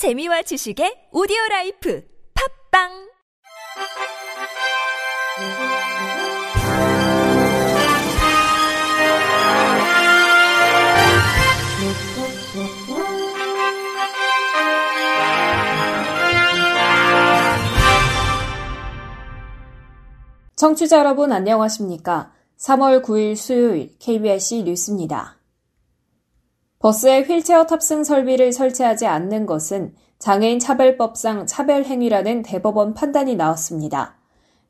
[0.00, 2.02] 재미와 지식의 오디오 라이프
[2.72, 2.88] 팝빵
[20.56, 22.32] 청취자 여러분 안녕하십니까?
[22.56, 25.39] 3월 9일 수요일 KBS 뉴스입니다.
[26.80, 34.16] 버스에 휠체어 탑승 설비를 설치하지 않는 것은 장애인 차별법상 차별행위라는 대법원 판단이 나왔습니다.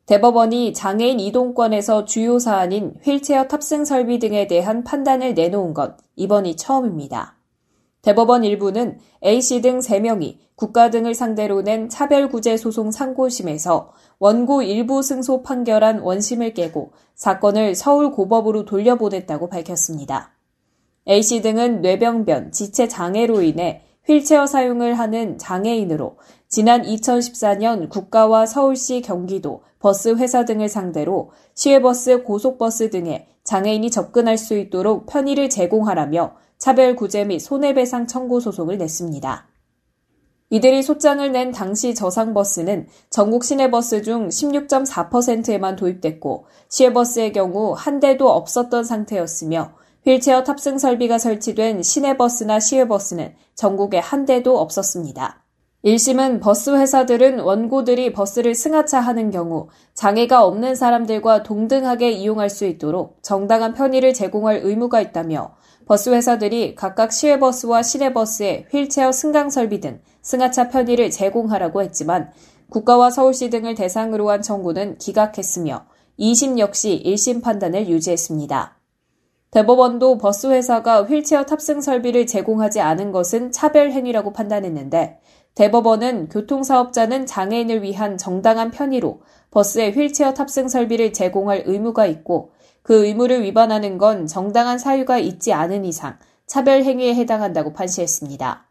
[0.07, 7.37] 대법원이 장애인 이동권에서 주요 사안인 휠체어 탑승 설비 등에 대한 판단을 내놓은 것 이번이 처음입니다.
[8.01, 15.43] 대법원 일부는 A씨 등 3명이 국가 등을 상대로 낸 차별구제 소송 상고심에서 원고 일부 승소
[15.43, 20.33] 판결한 원심을 깨고 사건을 서울 고법으로 돌려보냈다고 밝혔습니다.
[21.07, 29.63] A씨 등은 뇌병변, 지체 장애로 인해 휠체어 사용을 하는 장애인으로 지난 2014년 국가와 서울시 경기도
[29.79, 37.25] 버스 회사 등을 상대로 시외버스, 고속버스 등에 장애인이 접근할 수 있도록 편의를 제공하라며 차별 구제
[37.25, 39.47] 및 손해배상 청구 소송을 냈습니다.
[40.51, 48.83] 이들이 소장을 낸 당시 저상버스는 전국 시내버스 중 16.4%에만 도입됐고 시외버스의 경우 한 대도 없었던
[48.83, 49.73] 상태였으며
[50.05, 55.43] 휠체어 탑승 설비가 설치된 시내버스나 시외버스는 전국에 한 대도 없었습니다.
[55.85, 63.73] 1심은 버스 회사들은 원고들이 버스를 승하차하는 경우 장애가 없는 사람들과 동등하게 이용할 수 있도록 정당한
[63.73, 65.55] 편의를 제공할 의무가 있다며
[65.87, 72.31] 버스 회사들이 각각 시외버스와 시내버스에 휠체어 승강 설비 등 승하차 편의를 제공하라고 했지만
[72.69, 75.85] 국가와 서울시 등을 대상으로 한 청구는 기각했으며
[76.19, 78.80] 2심 역시 1심 판단을 유지했습니다.
[79.51, 85.19] 대법원도 버스 회사가 휠체어 탑승 설비를 제공하지 않은 것은 차별 행위라고 판단했는데
[85.55, 89.19] 대법원은 교통사업자는 장애인을 위한 정당한 편의로
[89.51, 95.83] 버스에 휠체어 탑승 설비를 제공할 의무가 있고 그 의무를 위반하는 건 정당한 사유가 있지 않은
[95.83, 96.17] 이상
[96.47, 98.65] 차별 행위에 해당한다고 판시했습니다.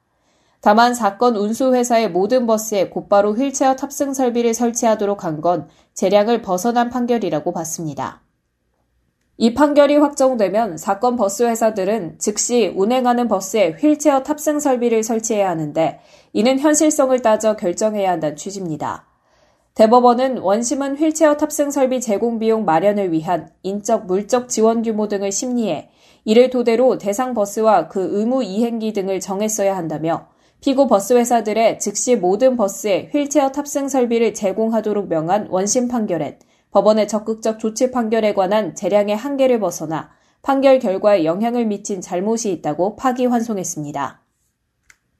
[0.62, 7.52] 다만 사건 운수회사의 모든 버스에 곧바로 휠체어 탑승 설비를 설치하도록 한 건 재량을 벗어난 판결이라고
[7.52, 8.22] 봤습니다.
[9.42, 15.98] 이 판결이 확정되면 사건 버스 회사들은 즉시 운행하는 버스에 휠체어 탑승 설비를 설치해야 하는데
[16.34, 19.06] 이는 현실성을 따져 결정해야 한다는 취지입니다.
[19.76, 25.88] 대법원은 원심은 휠체어 탑승 설비 제공 비용 마련을 위한 인적, 물적 지원 규모 등을 심리해
[26.26, 30.26] 이를 토대로 대상 버스와 그 의무 이행기 등을 정했어야 한다며
[30.60, 36.36] 피고 버스 회사들의 즉시 모든 버스에 휠체어 탑승 설비를 제공하도록 명한 원심 판결엔
[36.70, 40.10] 법원의 적극적 조치 판결에 관한 재량의 한계를 벗어나
[40.42, 44.20] 판결 결과에 영향을 미친 잘못이 있다고 파기환송했습니다.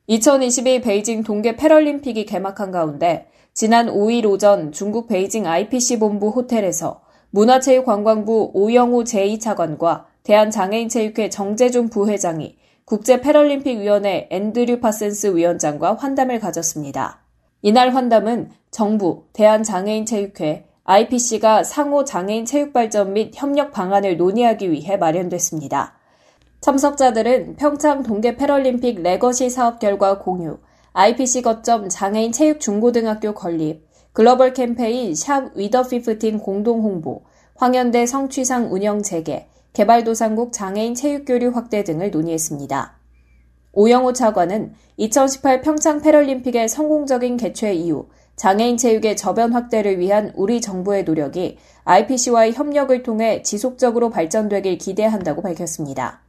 [0.06, 8.53] 2022 베이징 동계 패럴림픽이 개막한 가운데 지난 5일 오전 중국 베이징 IPC 본부 호텔에서 문화체육관광부
[8.55, 17.21] 오영우 제2차관과 대한장애인체육회 정재준 부회장이 국제 패럴림픽위원회 앤드류 파슨스 위원장과 환담을 가졌습니다.
[17.62, 25.94] 이날 환담은 정부, 대한장애인체육회, IPC가 상호 장애인 체육 발전 및 협력 방안을 논의하기 위해 마련됐습니다.
[26.62, 30.58] 참석자들은 평창 동계 패럴림픽 legacy 사업 결과 공유,
[30.94, 37.22] IPC 거점 장애인 체육 중고등학교 건립, 글로벌 캠페인 샵 We The Fifteen 공동 홍보,
[37.54, 42.98] 황연대 성취상 운영 재개, 개발도상국 장애인 체육교류 확대 등을 논의했습니다.
[43.74, 48.08] 오영호 차관은 2018 평창 패럴림픽의 성공적인 개최 이후
[48.40, 56.22] 장애인 체육의 저변 확대를 위한 우리 정부의 노력이 IPC와의 협력을 통해 지속적으로 발전되길 기대한다고 밝혔습니다.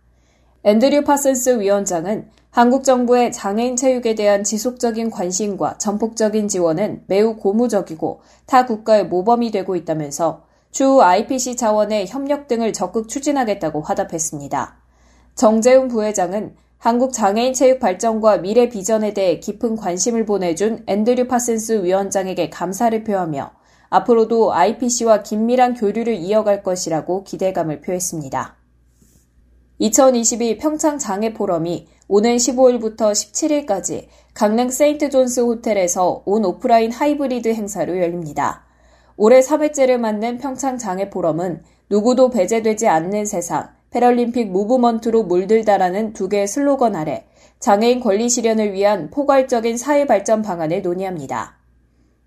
[0.63, 8.65] 앤드류 파슨스 위원장은 한국 정부의 장애인 체육에 대한 지속적인 관심과 전폭적인 지원은 매우 고무적이고 타
[8.65, 14.81] 국가의 모범이 되고 있다면서 추후 IPC 차원의 협력 등을 적극 추진하겠다고 화답했습니다.
[15.35, 22.49] 정재준 부회장은 한국 장애인 체육 발전과 미래 비전에 대해 깊은 관심을 보내준 앤드류 파슨스 위원장에게
[22.49, 23.51] 감사를 표하며
[23.91, 28.55] 앞으로도 IPC와 긴밀한 교류를 이어갈 것이라고 기대감을 표했습니다.
[29.77, 37.95] 2022 평창 장애 포럼이 오는 15일부터 17일까지 강릉 세인트 존스 호텔에서 온 오프라인 하이브리드 행사로
[37.99, 38.65] 열립니다.
[39.17, 41.61] 올해 3회째를 맞는 평창 장애 포럼은
[41.91, 47.25] 누구도 배제되지 않는 세상, 패럴림픽 무브먼트로 물들다라는 두 개의 슬로건 아래
[47.59, 51.57] 장애인 권리 실현을 위한 포괄적인 사회 발전 방안을 논의합니다.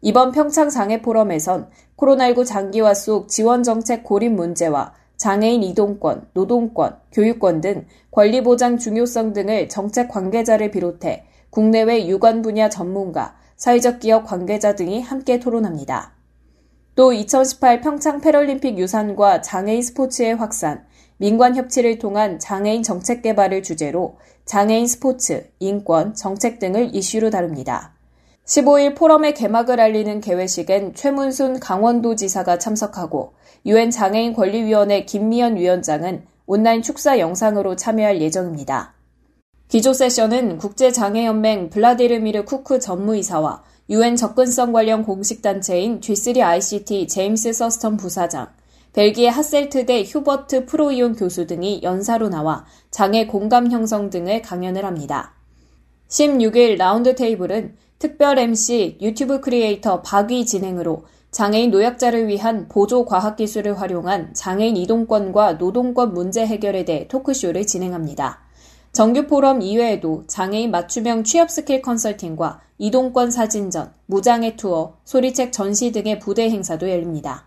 [0.03, 7.63] 이번 평창 장애 포럼에선 코로나19 장기화 속 지원 정책 고립 문제와 장애인 이동권, 노동권, 교육권
[7.63, 14.75] 등 권리 보장 중요성 등을 정책 관계자를 비롯해 국내외 유관 분야 전문가, 사회적 기업 관계자
[14.75, 16.13] 등이 함께 토론합니다.
[16.95, 20.85] 또 2018 평창 패럴림픽 유산과 장애인 스포츠의 확산,
[21.19, 27.95] 민관 협치를 통한 장애인 정책 개발을 주제로 장애인 스포츠, 인권, 정책 등을 이슈로 다룹니다.
[28.47, 33.33] 15일 포럼의 개막을 알리는 개회식엔 최문순 강원도 지사가 참석하고
[33.65, 38.95] 유엔 장애인 권리위원회 김미연 위원장은 온라인 축사 영상으로 참여할 예정입니다.
[39.69, 48.49] 기조 세션은 국제장애연맹 블라디르미르 쿠크 전무이사와 유엔 접근성 관련 공식단체인 G3ICT 제임스 서스턴 부사장,
[48.95, 55.35] 벨기에 하셀트대 휴버트 프로이온 교수 등이 연사로 나와 장애 공감 형성 등을 강연을 합니다.
[56.09, 63.81] 16일 라운드 테이블은 특별 MC 유튜브 크리에이터 박위 진행으로 장애인 노약자를 위한 보조 과학 기술을
[63.81, 68.43] 활용한 장애인 이동권과 노동권 문제 해결에 대해 토크쇼를 진행합니다.
[68.93, 76.21] 정규 포럼 이외에도 장애인 맞춤형 취업 스킬 컨설팅과 이동권 사진전, 무장애 투어, 소리책 전시 등의
[76.21, 77.47] 부대 행사도 열립니다.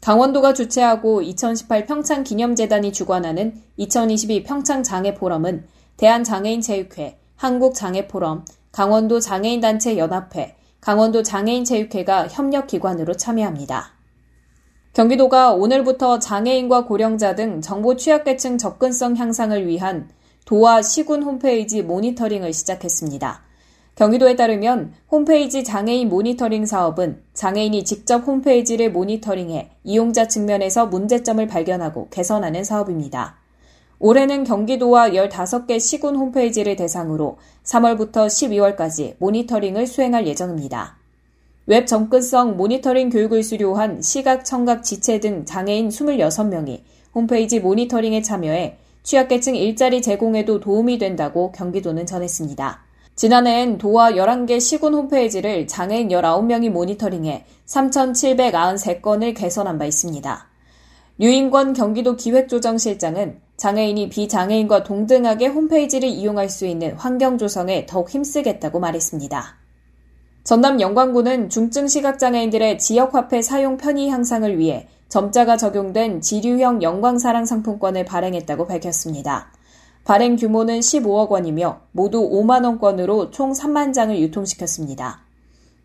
[0.00, 5.66] 강원도가 주최하고 2018 평창 기념재단이 주관하는 2022 평창 장애 포럼은
[5.98, 13.92] 대한장애인체육회, 한국장애포럼, 강원도 장애인단체 연합회, 강원도 장애인체육회가 협력기관으로 참여합니다.
[14.94, 20.08] 경기도가 오늘부터 장애인과 고령자 등 정보 취약계층 접근성 향상을 위한
[20.46, 23.49] 도와 시군 홈페이지 모니터링을 시작했습니다.
[24.00, 32.64] 경기도에 따르면 홈페이지 장애인 모니터링 사업은 장애인이 직접 홈페이지를 모니터링해 이용자 측면에서 문제점을 발견하고 개선하는
[32.64, 33.36] 사업입니다.
[33.98, 40.96] 올해는 경기도와 15개 시군 홈페이지를 대상으로 3월부터 12월까지 모니터링을 수행할 예정입니다.
[41.66, 46.80] 웹 접근성 모니터링 교육을 수료한 시각, 청각, 지체 등 장애인 26명이
[47.14, 52.88] 홈페이지 모니터링에 참여해 취약계층 일자리 제공에도 도움이 된다고 경기도는 전했습니다.
[53.20, 60.48] 지난해엔 도와 11개 시군 홈페이지를 장애인 19명이 모니터링해 3,793건을 개선한 바 있습니다.
[61.18, 69.54] 류인권 경기도 기획조정실장은 장애인이 비장애인과 동등하게 홈페이지를 이용할 수 있는 환경 조성에 더욱 힘쓰겠다고 말했습니다.
[70.42, 78.66] 전남 영광구는 중증 시각장애인들의 지역화폐 사용 편의 향상을 위해 점자가 적용된 지류형 영광사랑 상품권을 발행했다고
[78.66, 79.52] 밝혔습니다.
[80.04, 85.20] 발행 규모는 15억 원이며 모두 5만 원권으로 총 3만 장을 유통시켰습니다.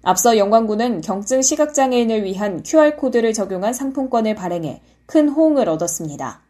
[0.04, 6.42] 앞서 영광구는 경증 시각장애인을 위한 QR코드를 적용한 상품권을 발행해 큰 호응을 얻었습니다.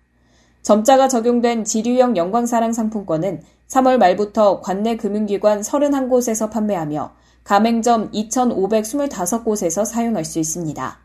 [0.62, 7.14] 점자가 적용된 지류형 영광사랑 상품권은 3월 말부터 관내 금융기관 31곳에서 판매하며
[7.44, 11.00] 가맹점 2,525곳에서 사용할 수 있습니다.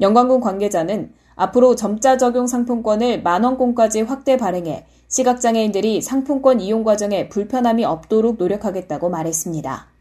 [0.00, 8.36] 영광군 관계자는 앞으로 점자 적용 상품권을 만원권까지 확대 발행해 시각장애인들이 상품권 이용 과정에 불편함이 없도록
[8.38, 9.92] 노력하겠다고 말했습니다.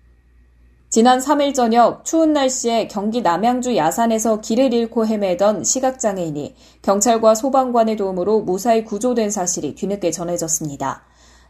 [0.89, 8.42] 지난 3일 저녁 추운 날씨에 경기 남양주 야산에서 길을 잃고 헤매던 시각장애인이 경찰과 소방관의 도움으로
[8.42, 11.04] 무사히 구조된 사실이 뒤늦게 전해졌습니다.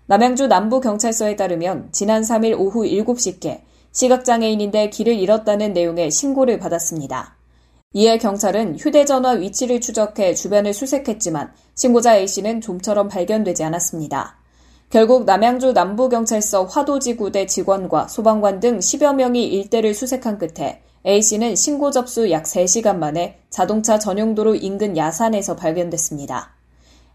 [0.06, 3.62] 남양주 남부경찰서에 따르면 지난 3일 오후 7시께
[3.92, 7.41] 시각장애인인데 길을 잃었다는 내용의 신고를 받았습니다.
[7.94, 14.38] 이에 경찰은 휴대전화 위치를 추적해 주변을 수색했지만 신고자 A씨는 좀처럼 발견되지 않았습니다.
[14.90, 22.32] 결국 남양주 남부경찰서 화도지구대 직원과 소방관 등 10여 명이 일대를 수색한 끝에 A씨는 신고 접수
[22.32, 26.54] 약 3시간 만에 자동차 전용도로 인근 야산에서 발견됐습니다.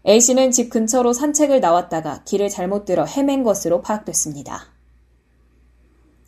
[0.07, 4.65] A씨는 집 근처로 산책을 나왔다가 길을 잘못 들어 헤맨 것으로 파악됐습니다.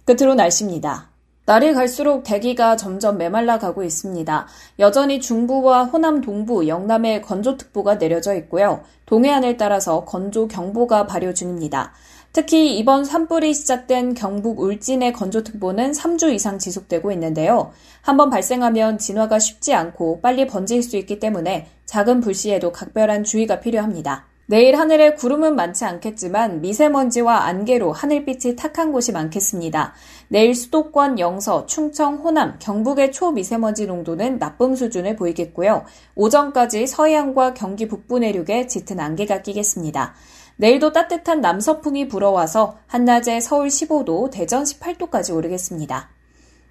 [0.06, 1.09] 끝으로 날씨입니다.
[1.50, 4.48] 날이 갈수록 대기가 점점 메말라 가고 있습니다.
[4.77, 8.84] 여전히 중부와 호남 동부, 영남에 건조특보가 내려져 있고요.
[9.08, 11.91] 동해안을 따라서 건조경보가 발효 중입니다.
[12.34, 17.72] 특히 이번 산불이 시작된 경북 울진의 건조특보는 3주 이상 지속되고 있는데요.
[18.01, 24.28] 한번 발생하면 진화가 쉽지 않고 빨리 번질 수 있기 때문에 작은 불씨에도 각별한 주의가 필요합니다.
[24.50, 29.94] 내일 하늘에 구름은 많지 않겠지만 미세먼지와 안개로 하늘빛이 탁한 곳이 많겠습니다.
[30.27, 35.86] 내일 수도권, 영서, 충청, 호남, 경북의 초미세먼지 농도는 나쁨 수준을 보이겠고요.
[36.15, 40.15] 오전까지 서해안과 경기 북부 내륙에 짙은 안개가 끼겠습니다.
[40.56, 46.10] 내일도 따뜻한 남서풍이 불어와서 한낮에 서울 15도, 대전 18도까지 오르겠습니다.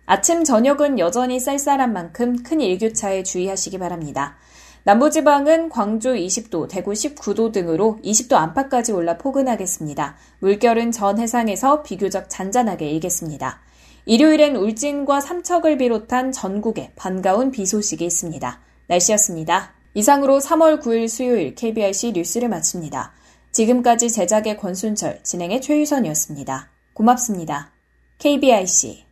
[0.04, 4.36] 아침, 저녁은 여전히 쌀쌀한 만큼 큰 일교차에 주의하시기 바랍니다.
[4.88, 10.16] 남부지방은 광주 20도, 대구 19도 등으로 20도 안팎까지 올라 포근하겠습니다.
[10.38, 13.60] 물결은 전 해상에서 비교적 잔잔하게 일겠습니다.
[14.06, 18.60] 일요일엔 울진과 삼척을 비롯한 전국에 반가운 비 소식이 있습니다.
[18.86, 19.74] 날씨였습니다.
[19.92, 23.12] 이상으로 3월 9일 수요일 KBRC 뉴스를 마칩니다.
[23.52, 26.70] 지금까지 제작의 권순철, 진행의 최유선이었습니다.
[26.94, 27.72] 고맙습니다.
[28.16, 29.04] KBIC